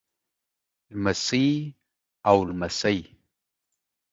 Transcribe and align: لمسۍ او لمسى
لمسۍ 0.93 1.47
او 2.27 2.37
لمسى 2.45 2.95